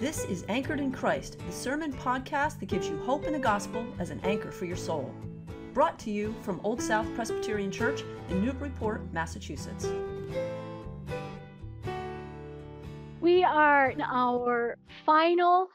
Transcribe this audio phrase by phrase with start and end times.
[0.00, 3.86] This is Anchored in Christ, the sermon podcast that gives you hope in the gospel
[4.00, 5.14] as an anchor for your soul.
[5.72, 9.86] Brought to you from Old South Presbyterian Church in Newburyport, Massachusetts.
[13.20, 15.68] We are in our final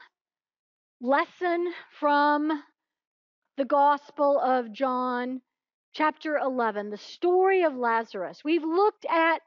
[1.00, 2.62] lesson from
[3.56, 5.40] the Gospel of John,
[5.94, 8.42] chapter 11, the story of Lazarus.
[8.44, 9.38] We've looked at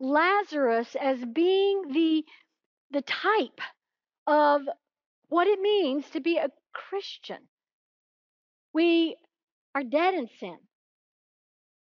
[0.00, 2.24] Lazarus as being the,
[2.90, 3.60] the type
[4.26, 4.62] of
[5.28, 7.48] what it means to be a Christian.
[8.72, 9.16] We
[9.74, 10.58] are dead in sin.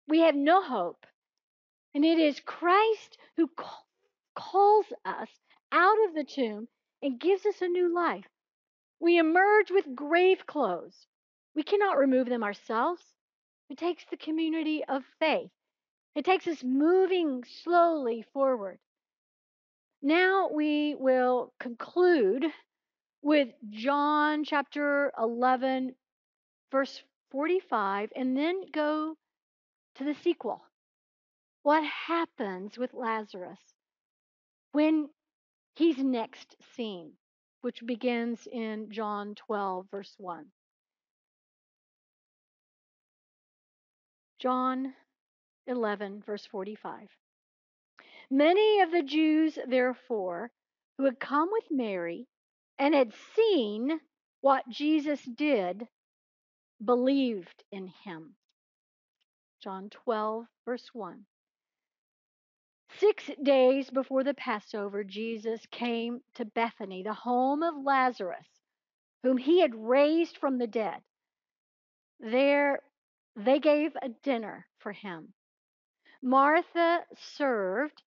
[0.09, 1.07] We have no hope.
[1.95, 3.51] And it is Christ who
[4.35, 5.29] calls us
[5.73, 6.69] out of the tomb
[7.03, 8.27] and gives us a new life.
[9.01, 11.07] We emerge with grave clothes.
[11.55, 13.03] We cannot remove them ourselves.
[13.69, 15.51] It takes the community of faith.
[16.15, 18.79] It takes us moving slowly forward.
[20.03, 22.45] Now we will conclude
[23.23, 25.95] with John chapter 11,
[26.73, 29.17] verse 45, and then go
[29.95, 30.65] to the sequel.
[31.63, 33.61] What happens with Lazarus
[34.73, 35.09] when
[35.77, 37.13] he's next seen,
[37.61, 40.47] which begins in John 12, verse 1.
[44.41, 44.95] John
[45.69, 47.09] 11, verse 45.
[48.35, 50.51] Many of the Jews, therefore,
[50.97, 52.27] who had come with Mary
[52.79, 54.01] and had seen
[54.41, 55.87] what Jesus did,
[56.83, 58.35] believed in him.
[59.63, 61.27] John 12, verse 1.
[62.97, 68.49] Six days before the Passover, Jesus came to Bethany, the home of Lazarus,
[69.23, 71.03] whom he had raised from the dead.
[72.19, 72.81] There
[73.37, 75.35] they gave a dinner for him.
[76.23, 77.01] Martha
[77.37, 78.03] served,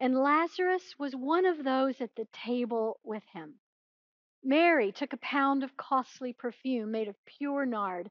[0.00, 3.54] and Lazarus was one of those at the table with him.
[4.44, 8.10] Mary took a pound of costly perfume made of pure nard,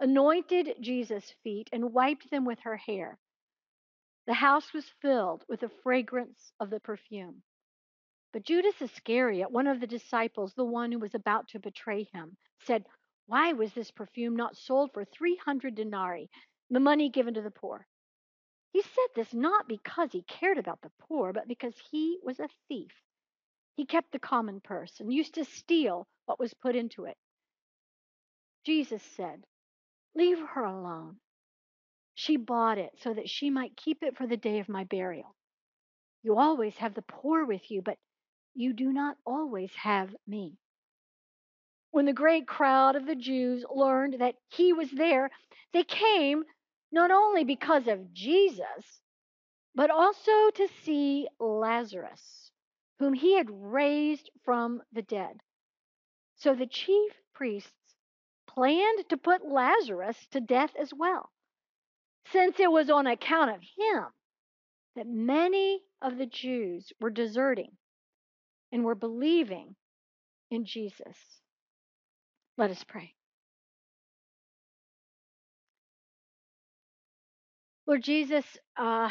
[0.00, 3.18] anointed Jesus' feet, and wiped them with her hair.
[4.26, 7.42] The house was filled with the fragrance of the perfume.
[8.32, 12.36] But Judas Iscariot, one of the disciples, the one who was about to betray him,
[12.64, 12.84] said,
[13.26, 16.28] Why was this perfume not sold for 300 denarii,
[16.68, 17.86] the money given to the poor?
[18.76, 22.50] He said this not because he cared about the poor, but because he was a
[22.68, 22.92] thief.
[23.74, 27.16] He kept the common purse and used to steal what was put into it.
[28.66, 29.46] Jesus said,
[30.14, 31.16] Leave her alone.
[32.14, 35.34] She bought it so that she might keep it for the day of my burial.
[36.22, 37.96] You always have the poor with you, but
[38.52, 40.58] you do not always have me.
[41.92, 45.30] When the great crowd of the Jews learned that he was there,
[45.72, 46.44] they came
[46.96, 49.02] not only because of Jesus,
[49.74, 52.50] but also to see Lazarus,
[52.98, 55.38] whom he had raised from the dead.
[56.36, 57.70] So the chief priests
[58.48, 61.30] planned to put Lazarus to death as well,
[62.32, 64.04] since it was on account of him
[64.94, 67.72] that many of the Jews were deserting
[68.72, 69.76] and were believing
[70.50, 71.18] in Jesus.
[72.56, 73.15] Let us pray.
[77.86, 78.44] Lord Jesus,
[78.76, 79.10] uh,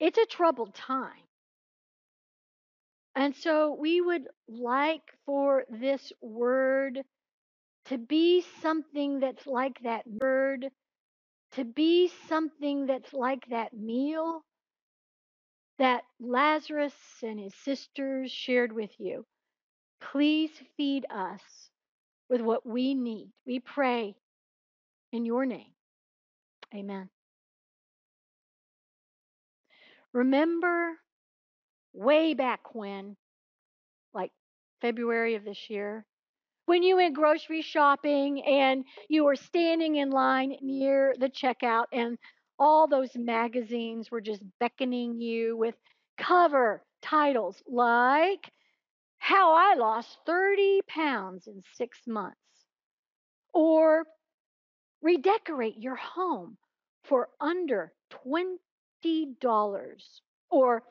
[0.00, 1.12] it's a troubled time.
[3.16, 7.00] And so we would like for this word
[7.86, 10.68] to be something that's like that word,
[11.52, 14.42] to be something that's like that meal
[15.78, 19.24] that Lazarus and his sisters shared with you.
[20.00, 21.40] Please feed us
[22.30, 23.30] with what we need.
[23.46, 24.14] We pray
[25.12, 25.72] in your name.
[26.74, 27.08] Amen.
[30.14, 30.92] Remember
[31.92, 33.16] way back when,
[34.14, 34.30] like
[34.80, 36.06] February of this year,
[36.66, 42.16] when you went grocery shopping and you were standing in line near the checkout and
[42.60, 45.74] all those magazines were just beckoning you with
[46.16, 48.50] cover titles like
[49.18, 52.38] How I Lost 30 Pounds in Six Months,
[53.52, 54.04] or
[55.02, 56.56] Redecorate Your Home
[57.02, 58.58] for Under 20
[59.04, 60.20] $50.
[60.50, 60.82] Or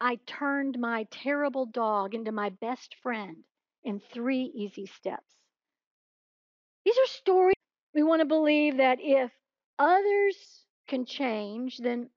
[0.00, 3.36] I turned my terrible dog into my best friend
[3.84, 5.34] in three easy steps.
[6.84, 7.54] These are stories
[7.94, 9.30] we want to believe that if
[9.78, 12.10] others can change, then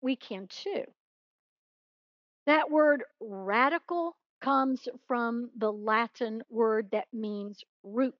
[0.00, 0.84] we can too.
[2.46, 8.14] That word radical comes from the Latin word that means root.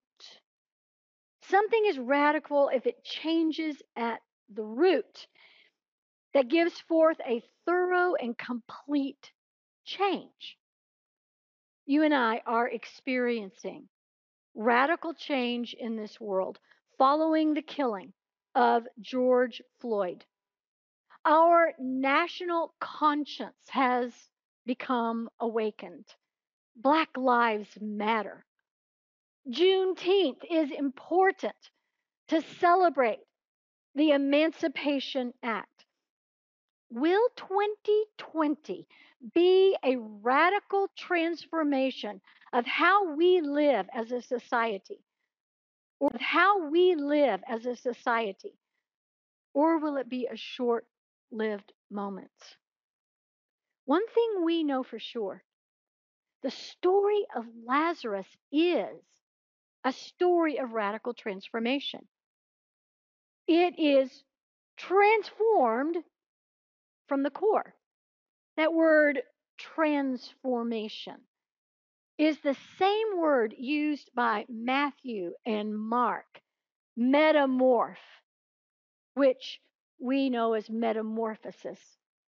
[1.43, 4.19] Something is radical if it changes at
[4.49, 5.27] the root
[6.33, 9.31] that gives forth a thorough and complete
[9.85, 10.57] change.
[11.85, 13.87] you and I are experiencing
[14.55, 16.59] radical change in this world
[16.97, 18.13] following the killing
[18.55, 20.25] of George Floyd.
[21.25, 24.11] Our national conscience has
[24.65, 26.05] become awakened.
[26.75, 28.45] Black Lives Matter.
[29.49, 31.55] Juneteenth is important
[32.29, 33.19] to celebrate
[33.95, 35.76] the Emancipation Act.
[36.89, 38.87] Will 2020
[39.33, 42.21] be a radical transformation
[42.53, 44.99] of how we live as a society?
[45.99, 48.53] Or how we live as a society?
[49.53, 50.85] Or will it be a short
[51.31, 52.31] lived moment?
[53.85, 55.43] One thing we know for sure
[56.43, 59.01] the story of Lazarus is
[59.83, 62.07] a story of radical transformation.
[63.47, 64.23] It is
[64.77, 65.97] transformed
[67.07, 67.73] from the core.
[68.57, 69.21] That word
[69.57, 71.15] transformation
[72.17, 76.41] is the same word used by Matthew and Mark,
[76.97, 77.97] metamorph,
[79.13, 79.59] which
[79.99, 81.79] we know as metamorphosis.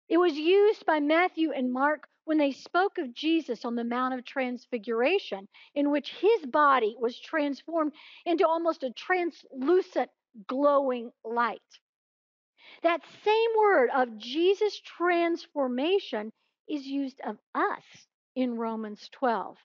[0.08, 4.14] It was used by Matthew and Mark when they spoke of Jesus on the Mount
[4.14, 7.92] of Transfiguration, in which his body was transformed
[8.24, 10.10] into almost a translucent,
[10.46, 11.60] glowing light.
[12.84, 16.30] That same word of Jesus' transformation
[16.68, 17.82] is used of us
[18.36, 19.56] in Romans 12,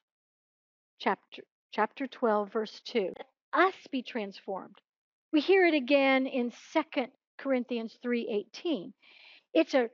[0.99, 1.43] chapter,
[1.73, 3.13] chapter 12, verse 2.
[3.51, 4.77] Us be transformed.
[5.33, 8.93] We hear it again in 2 Corinthians 3:18.
[9.53, 9.89] It's a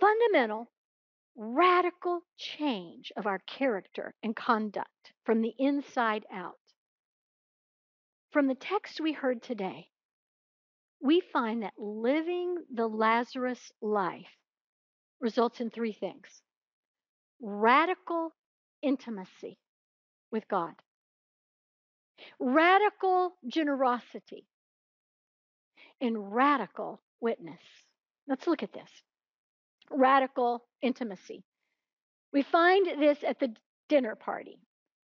[0.00, 0.72] fundamental,
[1.36, 6.58] radical change of our character and conduct from the inside out.
[8.32, 9.90] From the text we heard today,
[11.04, 14.38] we find that living the Lazarus life
[15.20, 16.42] results in three things
[17.42, 18.32] radical
[18.80, 19.58] intimacy
[20.32, 20.72] with God,
[22.40, 24.46] radical generosity,
[26.00, 27.60] and radical witness.
[28.26, 28.90] Let's look at this
[29.90, 31.44] radical intimacy.
[32.32, 33.54] We find this at the
[33.90, 34.58] dinner party.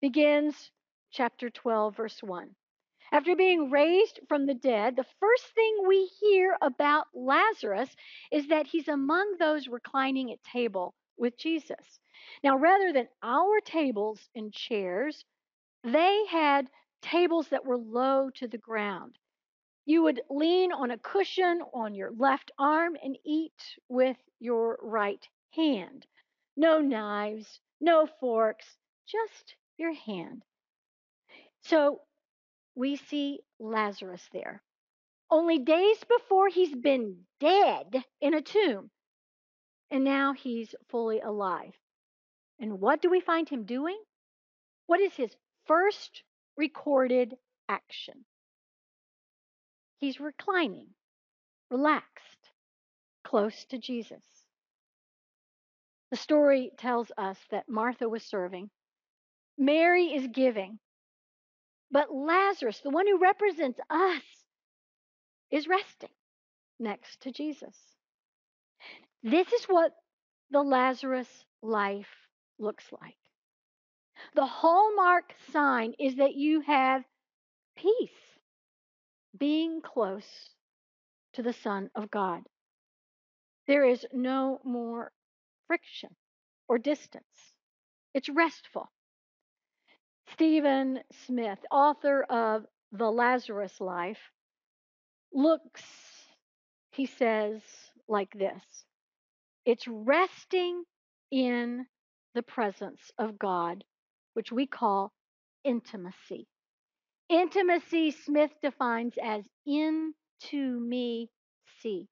[0.01, 0.71] Begins
[1.11, 2.49] chapter 12, verse 1.
[3.13, 7.93] After being raised from the dead, the first thing we hear about Lazarus
[8.31, 11.99] is that he's among those reclining at table with Jesus.
[12.41, 15.25] Now, rather than our tables and chairs,
[15.83, 16.69] they had
[17.01, 19.17] tables that were low to the ground.
[19.85, 25.27] You would lean on a cushion on your left arm and eat with your right
[25.53, 26.05] hand.
[26.55, 30.43] No knives, no forks, just your hand.
[31.63, 32.01] So
[32.75, 34.61] we see Lazarus there.
[35.29, 38.91] Only days before he's been dead in a tomb,
[39.89, 41.73] and now he's fully alive.
[42.59, 43.97] And what do we find him doing?
[44.87, 45.35] What is his
[45.65, 46.23] first
[46.57, 47.35] recorded
[47.69, 48.25] action?
[49.97, 50.87] He's reclining,
[51.69, 52.51] relaxed,
[53.23, 54.23] close to Jesus.
[56.09, 58.69] The story tells us that Martha was serving,
[59.57, 60.79] Mary is giving,
[61.91, 64.23] but Lazarus, the one who represents us,
[65.51, 66.09] is resting
[66.79, 67.75] next to Jesus.
[69.23, 69.91] This is what
[70.49, 72.07] the Lazarus life
[72.57, 73.17] looks like.
[74.35, 77.03] The hallmark sign is that you have
[77.75, 78.09] peace
[79.37, 80.49] being close
[81.33, 82.43] to the Son of God.
[83.67, 85.11] There is no more
[85.67, 86.15] friction
[86.67, 87.53] or distance,
[88.13, 88.89] it's restful.
[90.33, 94.19] Stephen Smith, author of The Lazarus Life,
[95.33, 95.83] looks,
[96.91, 97.61] he says,
[98.07, 98.63] like this
[99.65, 100.83] it's resting
[101.31, 101.85] in
[102.35, 103.83] the presence of God,
[104.33, 105.13] which we call
[105.63, 106.47] intimacy.
[107.29, 111.29] Intimacy, Smith defines as into me
[111.81, 112.07] see.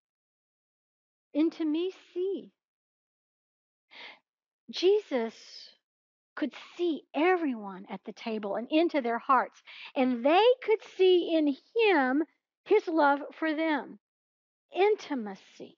[1.34, 2.52] Into me see.
[4.72, 5.34] Jesus
[6.40, 9.62] could see everyone at the table and into their hearts,
[9.94, 12.24] and they could see in him
[12.64, 14.00] his love for them.
[14.74, 15.78] Intimacy.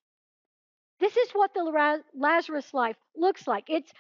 [1.00, 3.66] This is what the Lazarus life looks like.
[3.70, 3.92] It's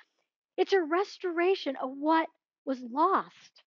[0.55, 2.27] it's a restoration of what
[2.63, 3.63] was lost.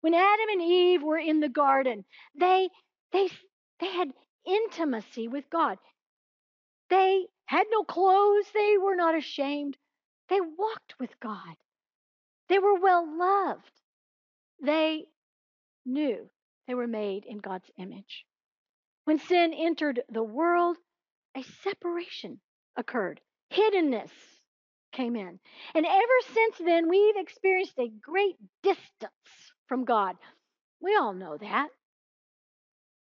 [0.00, 2.70] When Adam and Eve were in the garden, they,
[3.12, 3.28] they,
[3.80, 4.12] they had
[4.46, 5.76] intimacy with God.
[6.88, 9.76] They had no clothes, they were not ashamed.
[10.30, 11.56] They walked with God.
[12.50, 13.70] They were well loved.
[14.60, 15.06] They
[15.86, 16.28] knew
[16.66, 18.26] they were made in God's image.
[19.04, 20.76] When sin entered the world,
[21.36, 22.40] a separation
[22.76, 23.20] occurred,
[23.52, 24.10] hiddenness
[24.90, 25.38] came in.
[25.76, 30.16] And ever since then, we've experienced a great distance from God.
[30.80, 31.68] We all know that.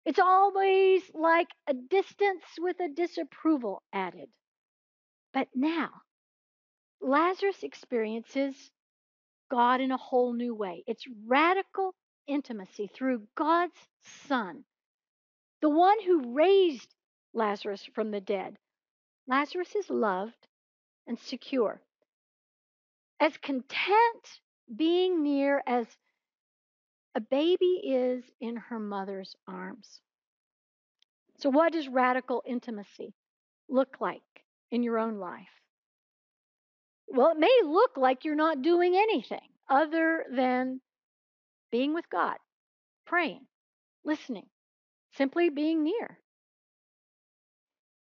[0.04, 4.28] It's always like a distance with a disapproval added.
[5.32, 6.02] But now,
[7.00, 8.70] Lazarus experiences
[9.50, 10.84] God in a whole new way.
[10.86, 11.94] It's radical
[12.26, 13.76] intimacy through God's
[14.28, 14.64] Son,
[15.60, 16.94] the one who raised
[17.34, 18.56] Lazarus from the dead.
[19.26, 20.46] Lazarus is loved
[21.06, 21.82] and secure.
[23.18, 24.40] As content
[24.74, 25.86] being near as
[27.14, 30.00] a baby is in her mother's arms.
[31.38, 33.14] So, what does radical intimacy
[33.68, 34.22] look like
[34.70, 35.59] in your own life?
[37.12, 40.80] Well, it may look like you're not doing anything other than
[41.72, 42.36] being with God,
[43.06, 43.46] praying,
[44.04, 44.46] listening,
[45.12, 46.18] simply being near.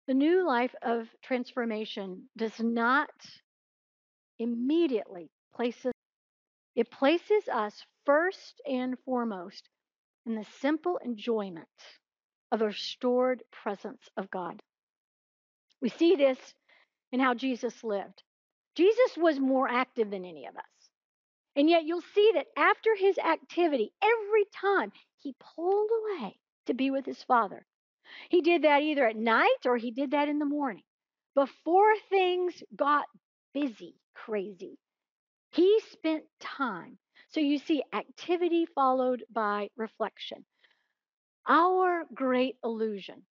[0.07, 3.09] The new life of transformation does not
[4.39, 5.93] immediately place us,
[6.75, 9.69] it places us first and foremost
[10.25, 11.67] in the simple enjoyment
[12.51, 14.61] of the restored presence of God.
[15.81, 16.39] We see this
[17.11, 18.23] in how Jesus lived.
[18.77, 20.63] Jesus was more active than any of us.
[21.55, 26.91] And yet you'll see that after his activity, every time he pulled away to be
[26.91, 27.65] with his Father.
[28.29, 30.83] He did that either at night or he did that in the morning
[31.33, 33.05] before things got
[33.53, 34.77] busy, crazy.
[35.49, 40.45] He spent time so you see activity followed by reflection.
[41.47, 43.25] Our great illusion,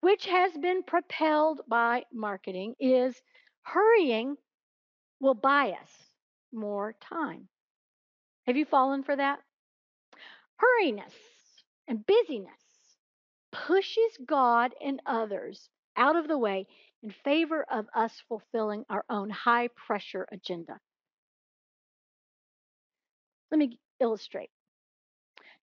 [0.00, 3.20] which has been propelled by marketing, is
[3.62, 4.36] hurrying
[5.20, 5.90] will buy us
[6.52, 7.48] more time.
[8.46, 9.38] Have you fallen for that?
[10.60, 11.14] Hurriness
[11.86, 12.50] and busyness
[13.52, 16.66] pushes God and others out of the way
[17.02, 20.78] in favor of us fulfilling our own high pressure agenda.
[23.50, 24.50] Let me illustrate.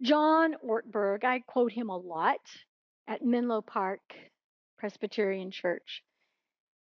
[0.01, 2.41] John Ortberg, I quote him a lot
[3.07, 4.01] at Menlo Park
[4.77, 6.03] Presbyterian Church.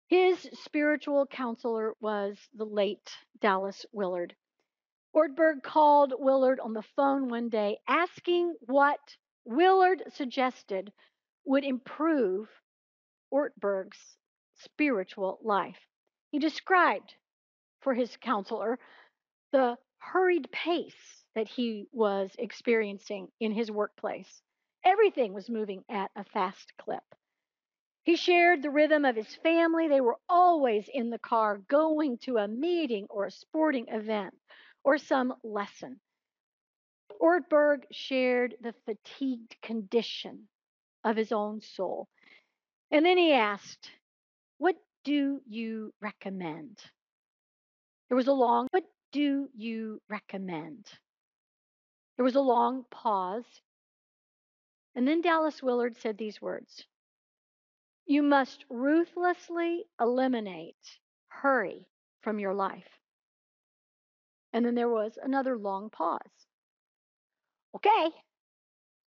[0.09, 3.11] His spiritual counselor was the late
[3.41, 4.37] Dallas Willard.
[5.13, 10.93] Ortberg called Willard on the phone one day asking what Willard suggested
[11.45, 12.49] would improve
[13.33, 14.17] Ortberg's
[14.55, 15.89] spiritual life.
[16.31, 17.17] He described
[17.81, 18.79] for his counselor
[19.51, 24.41] the hurried pace that he was experiencing in his workplace.
[24.85, 27.03] Everything was moving at a fast clip.
[28.07, 29.89] He shared the rhythm of his family.
[29.89, 34.33] They were always in the car going to a meeting or a sporting event
[34.85, 35.99] or some lesson.
[37.21, 40.47] Ortberg shared the fatigued condition
[41.03, 42.09] of his own soul.
[42.93, 43.91] And then he asked,
[44.59, 46.79] What do you recommend?
[48.09, 50.87] There was a long, What do you recommend?
[52.17, 53.63] There was a long pause.
[54.95, 56.87] And then Dallas Willard said these words
[58.07, 60.77] You must ruthlessly eliminate
[61.29, 61.89] hurry
[62.23, 63.01] from your life.
[64.53, 66.21] And then there was another long pause.
[67.75, 68.11] Okay,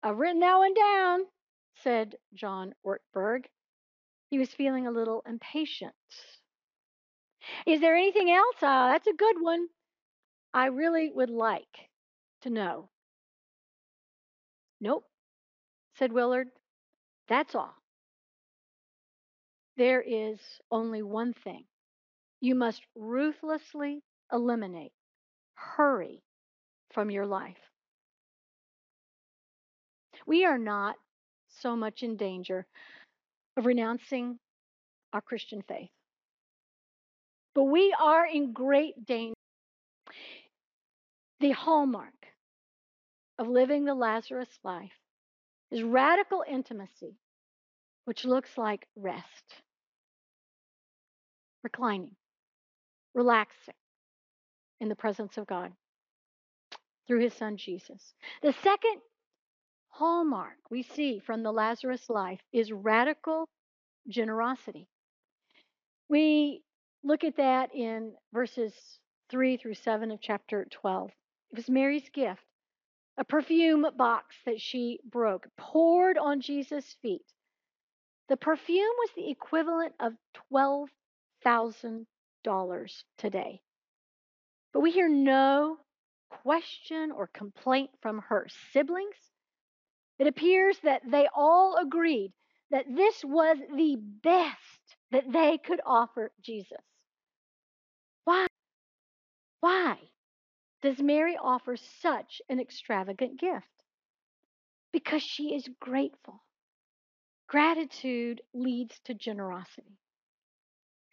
[0.03, 1.19] I've written that one down,
[1.83, 3.45] said John Ortberg.
[4.31, 5.93] He was feeling a little impatient.
[7.65, 8.57] Is there anything else?
[8.61, 9.67] Uh, that's a good one.
[10.53, 11.89] I really would like
[12.41, 12.89] to know.
[14.81, 15.05] Nope,
[15.95, 16.49] said Willard.
[17.27, 17.78] That's all.
[19.79, 21.63] There is only one thing.
[22.41, 24.91] You must ruthlessly eliminate
[25.53, 26.21] hurry
[26.91, 27.55] from your life.
[30.27, 30.97] We are not
[31.47, 32.67] so much in danger
[33.55, 34.37] of renouncing
[35.13, 35.91] our Christian faith,
[37.55, 39.33] but we are in great danger
[41.39, 42.27] the hallmark
[43.37, 44.99] of living the Lazarus life
[45.71, 47.15] is radical intimacy,
[48.03, 49.63] which looks like rest,
[51.63, 52.15] reclining,
[53.13, 53.73] relaxing
[54.79, 55.71] in the presence of God
[57.07, 58.13] through his son Jesus.
[58.41, 59.01] The second
[59.89, 63.47] hallmark we see from the Lazarus life is radical
[64.07, 64.87] generosity.
[66.07, 66.63] We
[67.03, 68.73] look at that in verses
[69.29, 71.11] 3 through 7 of chapter 12.
[71.51, 72.43] It was Mary's gift,
[73.17, 77.25] a perfume box that she broke, poured on Jesus' feet.
[78.29, 80.13] The perfume was the equivalent of
[81.45, 83.61] $12,000 today.
[84.73, 85.77] But we hear no
[86.29, 89.15] question or complaint from her siblings.
[90.19, 92.33] It appears that they all agreed
[92.71, 96.77] that this was the best that they could offer Jesus.
[98.25, 98.47] Why
[99.61, 99.97] Why
[100.81, 103.65] does Mary offer such an extravagant gift?
[104.93, 106.43] Because she is grateful.
[107.47, 109.97] Gratitude leads to generosity.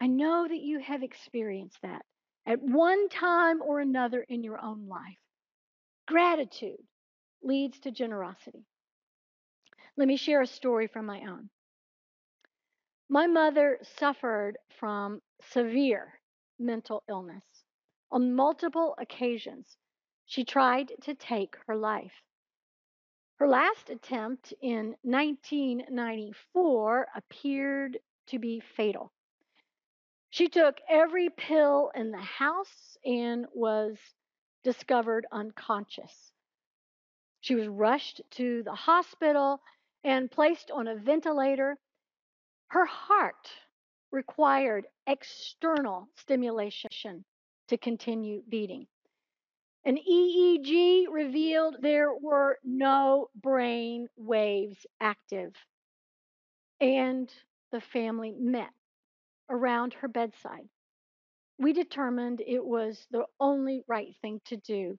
[0.00, 2.04] I know that you have experienced that
[2.46, 5.18] at one time or another in your own life.
[6.06, 6.82] Gratitude
[7.42, 8.66] leads to generosity.
[9.96, 11.48] Let me share a story from my own.
[13.08, 16.20] My mother suffered from severe
[16.58, 17.44] mental illness.
[18.10, 19.76] On multiple occasions,
[20.26, 22.22] she tried to take her life.
[23.38, 29.12] Her last attempt in 1994 appeared to be fatal.
[30.36, 33.96] She took every pill in the house and was
[34.64, 36.30] discovered unconscious.
[37.40, 39.62] She was rushed to the hospital
[40.04, 41.78] and placed on a ventilator.
[42.66, 43.48] Her heart
[44.10, 47.24] required external stimulation
[47.68, 48.86] to continue beating.
[49.86, 55.54] An EEG revealed there were no brain waves active.
[56.78, 57.32] And
[57.72, 58.75] the family met
[59.50, 60.68] around her bedside.
[61.58, 64.98] We determined it was the only right thing to do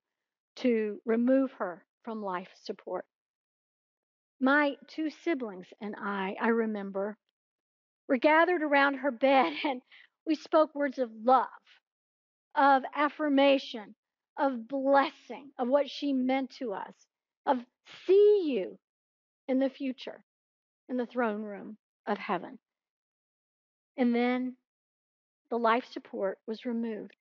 [0.58, 3.06] to remove her from life support.
[4.40, 7.18] My two siblings and I, I remember,
[8.08, 9.82] were gathered around her bed and
[10.26, 11.48] we spoke words of love,
[12.56, 13.96] of affirmation,
[14.38, 16.94] of blessing, of what she meant to us,
[17.46, 17.60] of
[18.06, 18.78] see you
[19.48, 20.24] in the future
[20.90, 22.60] in the throne room of heaven.
[23.98, 24.56] And then
[25.50, 27.16] the life support was removed.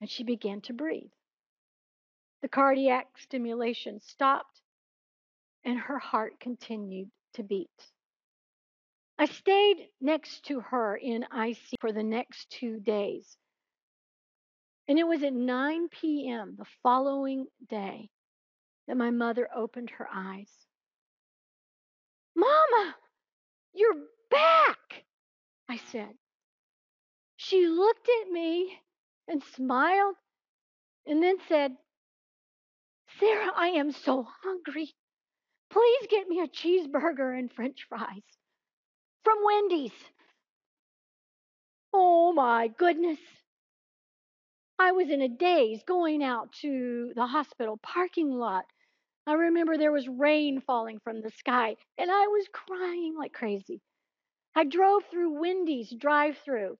[0.00, 1.12] And she began to breathe.
[2.42, 4.60] The cardiac stimulation stopped,
[5.64, 7.70] and her heart continued to beat.
[9.18, 13.36] I stayed next to her in IC for the next two days.
[14.88, 16.56] And it was at 9 p.m.
[16.58, 18.10] the following day
[18.86, 20.50] that my mother opened her eyes.
[22.36, 22.96] Mama,
[23.72, 23.94] you're
[24.34, 25.04] back,
[25.68, 26.14] I said.
[27.36, 28.78] She looked at me
[29.28, 30.16] and smiled
[31.06, 31.72] and then said,
[33.18, 34.92] Sara, I am so hungry.
[35.70, 38.22] Please get me a cheeseburger and french fries
[39.22, 39.92] from Wendy's.
[41.92, 43.18] Oh my goodness.
[44.78, 48.64] I was in a daze going out to the hospital parking lot.
[49.26, 53.80] I remember there was rain falling from the sky and I was crying like crazy.
[54.54, 56.78] I drove through Wendy's drive through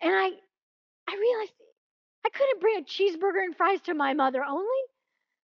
[0.00, 0.30] and I
[1.08, 1.52] I realized
[2.24, 4.82] I couldn't bring a cheeseburger and fries to my mother only.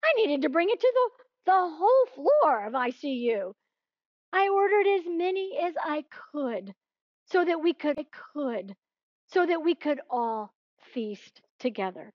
[0.05, 3.53] I needed to bring it to the, the whole floor of ICU.
[4.33, 6.75] I ordered as many as I could
[7.27, 8.77] so that we could I could
[9.29, 10.53] so that we could all
[10.93, 12.13] feast together.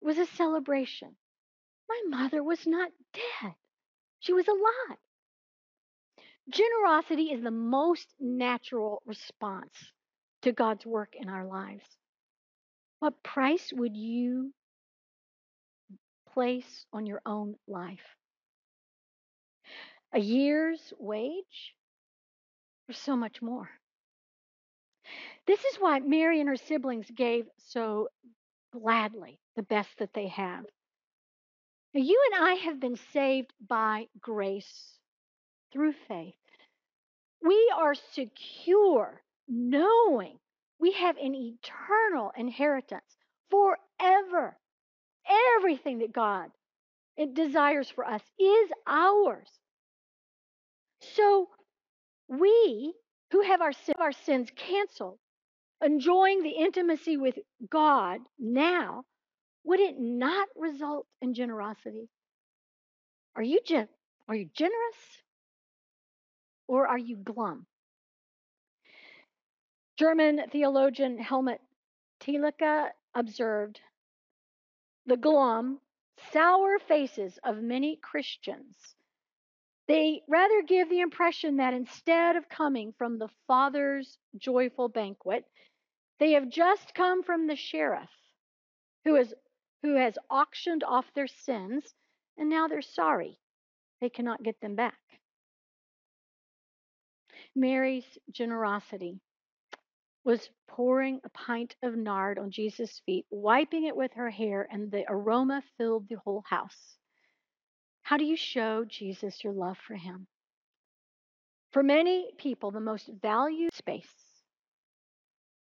[0.00, 1.16] It was a celebration.
[1.88, 3.54] My mother was not dead.
[4.20, 4.98] She was alive.
[6.50, 9.92] Generosity is the most natural response
[10.42, 11.84] to God's work in our lives.
[13.00, 14.52] What price would you
[16.32, 18.16] place on your own life?
[20.12, 21.74] A year's wage?
[22.88, 23.68] Or so much more?
[25.46, 28.08] This is why Mary and her siblings gave so
[28.72, 30.64] gladly the best that they have.
[31.92, 34.97] Now, you and I have been saved by grace
[35.72, 36.34] through faith.
[37.42, 40.38] We are secure knowing
[40.78, 43.16] we have an eternal inheritance
[43.50, 44.58] forever.
[45.56, 46.50] Everything that God
[47.18, 49.48] it desires for us is ours.
[51.00, 51.48] So
[52.28, 52.94] we
[53.32, 55.18] who have our, our sins canceled,
[55.84, 57.36] enjoying the intimacy with
[57.68, 59.04] God now,
[59.64, 62.08] would it not result in generosity?
[63.34, 63.88] Are you gen-
[64.28, 65.22] are you generous
[66.68, 67.66] or are you glum?
[69.96, 71.60] German theologian Helmut
[72.20, 73.80] Thielicke observed
[75.06, 75.80] the glum,
[76.32, 78.94] sour faces of many Christians.
[79.88, 85.44] They rather give the impression that instead of coming from the Father's joyful banquet,
[86.20, 88.10] they have just come from the sheriff
[89.04, 89.32] who has,
[89.82, 91.94] who has auctioned off their sins,
[92.36, 93.38] and now they're sorry
[94.00, 94.98] they cannot get them back.
[97.58, 99.20] Mary's generosity
[100.24, 104.90] was pouring a pint of nard on Jesus' feet, wiping it with her hair, and
[104.90, 106.96] the aroma filled the whole house.
[108.02, 110.26] How do you show Jesus your love for him?
[111.72, 114.28] For many people, the most valued space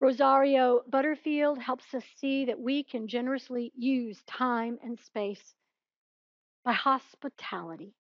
[0.01, 5.55] Rosario Butterfield helps us see that we can generously use time and space
[6.63, 7.95] by hospitality.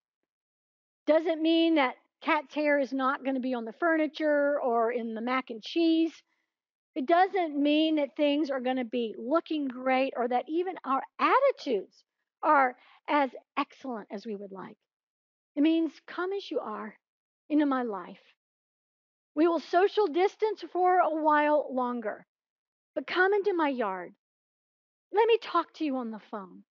[1.06, 1.94] Doesn't mean that
[2.24, 5.62] cat's hair is not going to be on the furniture or in the mac and
[5.62, 6.12] cheese.
[6.94, 11.02] It doesn't mean that things are going to be looking great or that even our
[11.18, 12.02] attitudes
[12.42, 12.76] are
[13.08, 14.78] as excellent as we would like.
[15.54, 16.94] It means come as you are
[17.50, 18.22] into my life.
[19.34, 22.26] We will social distance for a while longer,
[22.94, 24.14] but come into my yard.
[25.12, 26.62] Let me talk to you on the phone.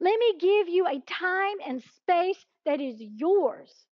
[0.00, 3.85] Let me give you a time and space that is yours.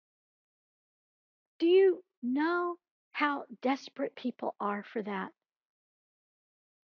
[1.61, 2.77] Do you know
[3.11, 5.29] how desperate people are for that?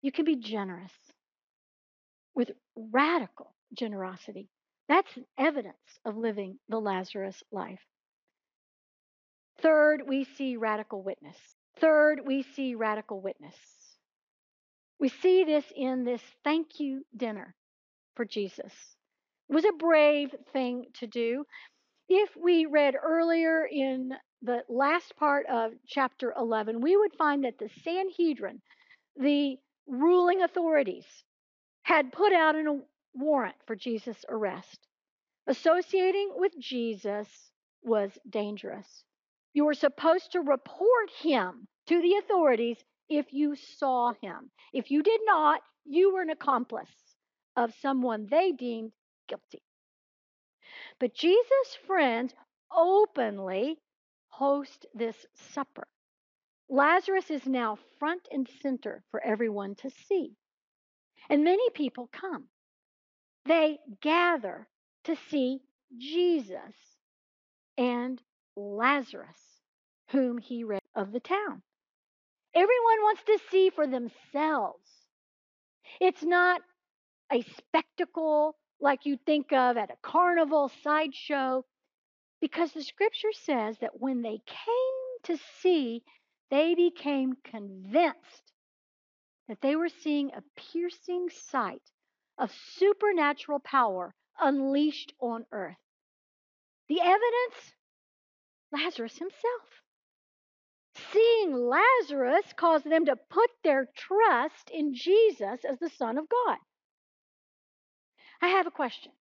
[0.01, 0.93] You can be generous
[2.33, 4.47] with radical generosity.
[4.87, 7.81] That's evidence of living the Lazarus life.
[9.61, 11.35] Third, we see radical witness.
[11.81, 13.57] Third, we see radical witness.
[15.01, 17.55] We see this in this thank you dinner
[18.15, 18.71] for Jesus.
[19.49, 21.43] It was a brave thing to do.
[22.07, 27.59] If we read earlier in the last part of chapter 11, we would find that
[27.59, 28.61] the Sanhedrin,
[29.15, 31.05] the ruling authorities,
[31.83, 32.79] had put out a
[33.13, 34.87] warrant for Jesus' arrest.
[35.47, 37.27] Associating with Jesus
[37.83, 39.03] was dangerous.
[39.53, 42.77] You were supposed to report him to the authorities
[43.09, 44.51] if you saw him.
[44.73, 46.89] If you did not, you were an accomplice
[47.55, 48.91] of someone they deemed
[49.27, 49.61] guilty.
[50.99, 52.33] But Jesus' friends
[52.71, 53.77] openly
[54.31, 55.15] host this
[55.53, 55.87] supper.
[56.69, 60.31] Lazarus is now front and center for everyone to see.
[61.29, 62.45] And many people come.
[63.45, 64.67] They gather
[65.05, 65.59] to see
[65.97, 66.75] Jesus
[67.77, 68.21] and
[68.55, 69.39] Lazarus,
[70.09, 71.61] whom he read of the town.
[72.53, 74.87] Everyone wants to see for themselves.
[75.99, 76.61] It's not
[77.31, 81.63] a spectacle like you think of at a carnival sideshow,
[82.41, 86.03] because the scripture says that when they came to see,
[86.49, 88.51] they became convinced
[89.47, 91.81] that they were seeing a piercing sight
[92.37, 95.77] of supernatural power unleashed on earth.
[96.89, 97.73] The evidence
[98.71, 99.83] Lazarus himself.
[101.11, 106.57] Seeing Lazarus caused them to put their trust in Jesus as the Son of God.
[108.41, 109.11] I have a question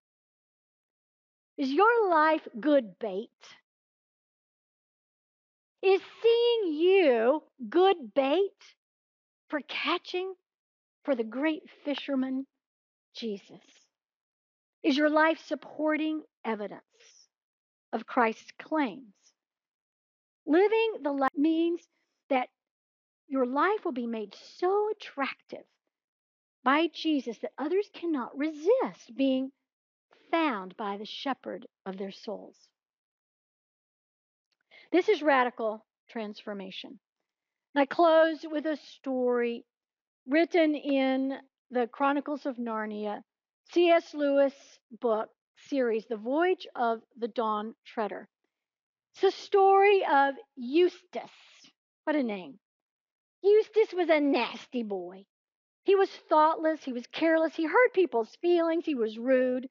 [1.60, 3.28] Is your life good bait?
[5.82, 8.56] Is seeing you good bait
[9.50, 10.32] for catching
[11.04, 12.46] for the great fisherman,
[13.14, 13.60] Jesus?
[14.82, 16.80] Is your life supporting evidence
[17.92, 19.12] of Christ's claims?
[20.46, 21.82] Living the life means
[22.30, 22.48] that
[23.28, 25.66] your life will be made so attractive
[26.64, 29.52] by Jesus that others cannot resist being
[30.30, 32.56] found by the shepherd of their souls.
[34.92, 36.98] This is radical transformation.
[37.76, 39.64] I close with a story
[40.26, 41.38] written in
[41.70, 43.22] the Chronicles of Narnia,
[43.72, 44.14] C.S.
[44.14, 44.54] Lewis
[45.00, 45.28] book
[45.68, 48.28] series, The Voyage of the Dawn Treader.
[49.12, 51.30] It's the story of Eustace.
[52.04, 52.58] What a name.
[53.42, 55.24] Eustace was a nasty boy.
[55.84, 59.68] He was thoughtless, he was careless, he hurt people's feelings, he was rude.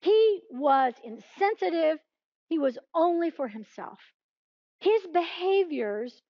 [0.00, 1.98] He was insensitive,
[2.48, 4.00] he was only for himself.
[4.80, 6.22] His behaviors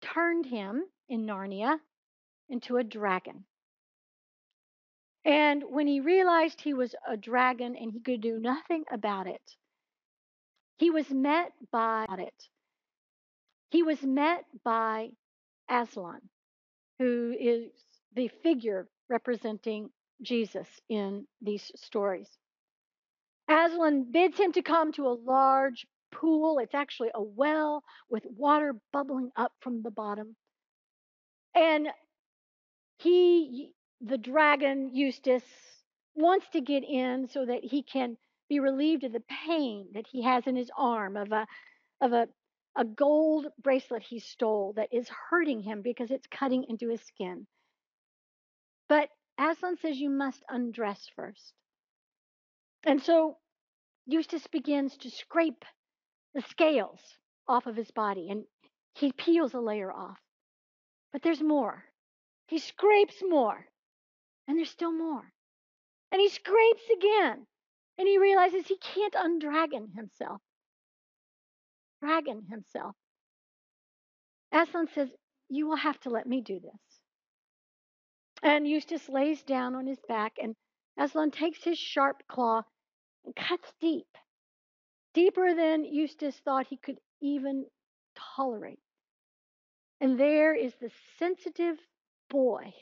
[0.00, 1.78] turned him in Narnia
[2.48, 3.44] into a dragon.
[5.24, 9.42] And when he realized he was a dragon and he could do nothing about it,
[10.78, 12.48] he was met by it.
[13.70, 15.10] He was met by
[15.68, 16.20] Aslan,
[16.98, 17.70] who is
[18.14, 19.90] the figure representing
[20.22, 22.28] Jesus in these stories.
[23.48, 26.58] Aslan bids him to come to a large pool.
[26.58, 30.36] It's actually a well with water bubbling up from the bottom.
[31.54, 31.88] And
[32.98, 35.44] he, the dragon Eustace,
[36.14, 38.16] wants to get in so that he can
[38.48, 41.46] be relieved of the pain that he has in his arm of a
[42.00, 42.28] of a
[42.76, 47.46] a gold bracelet he stole that is hurting him because it's cutting into his skin.
[48.88, 51.54] But Aslan says you must undress first.
[52.84, 53.38] And so
[54.06, 55.64] Eustace begins to scrape
[56.34, 57.00] the scales
[57.46, 58.44] off of his body and
[58.94, 60.18] he peels a layer off.
[61.12, 61.84] But there's more.
[62.46, 63.66] He scrapes more.
[64.46, 65.32] And there's still more.
[66.10, 67.46] And he scrapes again.
[67.98, 70.40] And he realizes he can't undragon himself.
[72.00, 72.94] Dragon himself.
[74.52, 75.10] Aslan says,
[75.48, 77.00] You will have to let me do this.
[78.42, 80.54] And Eustace lays down on his back, and
[80.98, 82.62] Aslan takes his sharp claw
[83.24, 84.08] and cuts deep,
[85.14, 87.66] deeper than Eustace thought he could even
[88.36, 88.80] tolerate.
[90.00, 91.78] And there is the sensitive
[92.28, 92.74] boy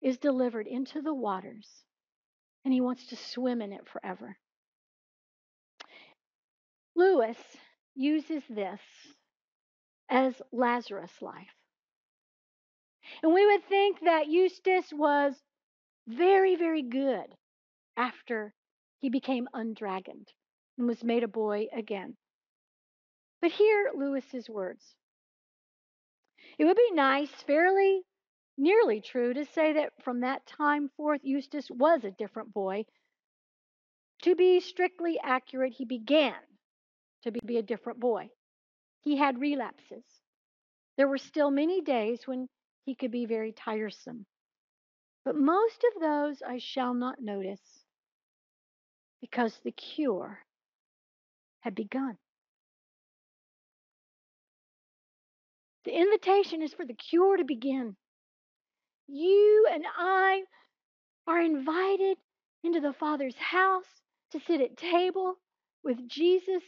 [0.00, 1.66] is delivered into the waters,
[2.64, 4.38] and he wants to swim in it forever.
[6.94, 7.38] Lewis
[7.94, 8.80] uses this
[10.08, 11.54] as Lazarus' life.
[13.22, 15.34] And we would think that Eustace was
[16.08, 17.26] very, very good
[17.96, 18.52] after
[19.00, 20.28] he became undragoned
[20.76, 22.16] and was made a boy again.
[23.40, 24.94] But hear Lewis's words.
[26.58, 28.02] It would be nice, fairly
[28.56, 32.84] nearly true, to say that from that time forth Eustace was a different boy.
[34.22, 36.34] To be strictly accurate, he began
[37.22, 38.30] to be a different boy.
[39.02, 40.04] He had relapses.
[40.96, 42.48] There were still many days when
[42.84, 44.26] he could be very tiresome.
[45.28, 47.84] But most of those I shall not notice
[49.20, 50.38] because the cure
[51.60, 52.16] had begun.
[55.84, 57.94] The invitation is for the cure to begin.
[59.06, 60.44] You and I
[61.26, 62.16] are invited
[62.64, 64.00] into the Father's house
[64.32, 65.34] to sit at table
[65.84, 66.62] with Jesus,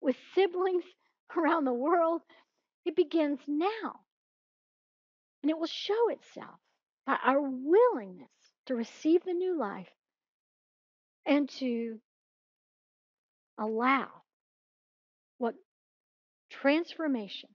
[0.00, 0.84] with siblings
[1.36, 2.22] around the world.
[2.86, 4.00] It begins now.
[5.42, 6.60] And it will show itself
[7.06, 8.28] by our willingness
[8.66, 9.88] to receive the new life
[11.24, 11.98] and to
[13.58, 14.08] allow
[15.38, 15.54] what
[16.50, 17.50] transformation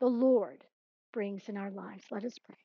[0.00, 0.62] the Lord
[1.12, 2.04] brings in our lives.
[2.10, 2.56] Let us pray.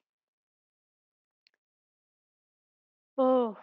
[3.18, 3.58] Oh,